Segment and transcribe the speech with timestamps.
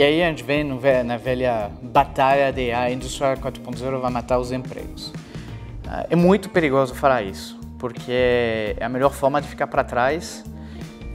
[0.00, 4.38] E aí a gente vem no, na velha batalha de a indústria 4.0 vai matar
[4.38, 5.12] os empregos.
[5.86, 10.42] Ah, é muito perigoso falar isso, porque é a melhor forma de ficar para trás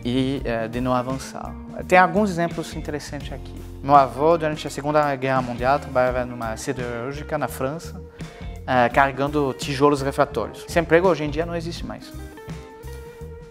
[0.05, 1.52] e eh, de não avançar.
[1.88, 3.55] Tem alguns exemplos interessantes aqui.
[3.82, 10.04] Meu avô, durante a Segunda Guerra Mundial, trabalhava numa siderúrgica na França, uh, carregando tijolos
[10.04, 10.63] refratórios.
[10.70, 12.13] Esse emprego hoje em dia não existe mais.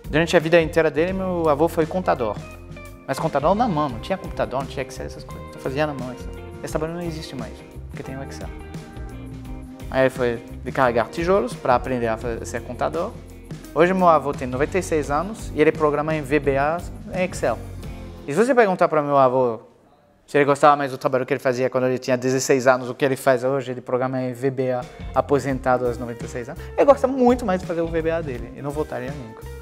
[0.09, 2.37] Durante a vida inteira dele, meu avô foi contador.
[3.07, 5.49] Mas contador na mão, não tinha computador, não tinha Excel, essas coisas.
[5.49, 6.29] Então fazia na mão isso.
[6.63, 7.53] Esse trabalho não existe mais,
[7.91, 8.49] porque tem o Excel.
[9.91, 13.13] Aí foi de carregar tijolos para aprender a ser contador.
[13.75, 16.79] Hoje meu avô tem 96 anos e ele programa em VBA
[17.15, 17.59] em Excel.
[18.27, 19.61] E se você perguntar para meu avô
[20.27, 22.95] se ele gostava mais do trabalho que ele fazia quando ele tinha 16 anos, o
[22.95, 24.81] que ele faz hoje, ele programa em VBA
[25.15, 28.71] aposentado aos 96 anos, ele gosta muito mais de fazer o VBA dele e não
[28.71, 29.54] voltaria nunca.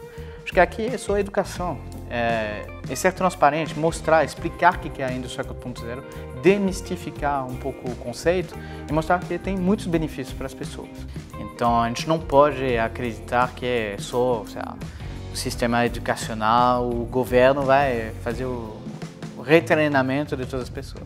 [0.42, 1.78] Acho que aqui é só educação,
[2.10, 6.02] é, é ser transparente, mostrar, explicar o que é a indústria 4.0,
[6.42, 8.54] demistificar um pouco o conceito
[8.88, 10.90] e mostrar que tem muitos benefícios para as pessoas.
[11.38, 14.76] Então a gente não pode acreditar que é só lá,
[15.32, 18.82] o sistema educacional, o governo vai fazer o
[19.42, 21.04] retreinamento de todas as pessoas.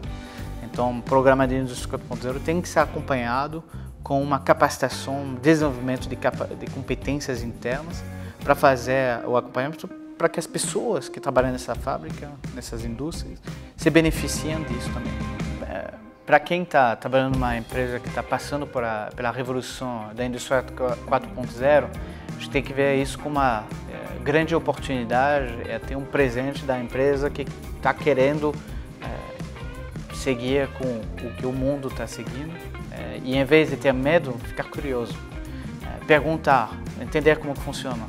[0.63, 3.65] Então, o programa de indústria 4.0 tem que ser acompanhado
[4.03, 8.05] com uma capacitação, desenvolvimento de, capa de competências internas
[8.47, 13.43] para fazer o acompanhamento para que as pessoas que trabalham nessa fábrica, nessas indústrias,
[13.77, 15.13] se beneficiem disso também.
[15.69, 15.93] É,
[16.25, 22.33] para quem está trabalhando numa empresa que está passando pela revolução da indústria 4.0, a
[22.35, 26.79] gente tem que ver isso como uma é, grande oportunidade, é ter um presente da
[26.79, 27.45] empresa que
[27.77, 28.55] está querendo
[29.03, 32.55] é, seguir com o que o mundo está seguindo
[32.93, 35.19] é, e em vez de ter medo, ficar curioso,
[35.83, 38.07] é, perguntar, entender como funciona.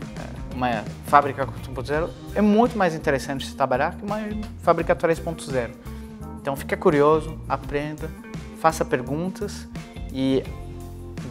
[0.58, 4.18] Uma fábrica 4.0 é muito mais interessante se trabalhar que uma
[4.64, 5.70] fábrica 3.0.
[6.42, 8.10] Então fica curioso, aprenda,
[8.60, 9.68] faça perguntas
[10.12, 10.44] e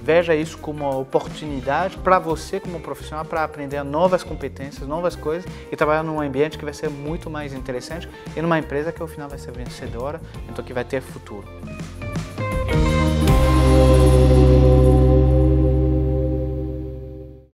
[0.04, 5.50] veja isso como uma oportunidade para você como profissional para aprender novas competências, novas coisas
[5.72, 9.08] e trabalhar num ambiente que vai ser muito mais interessante e numa empresa que ao
[9.08, 11.44] final vai ser vencedora, então que vai ter futuro.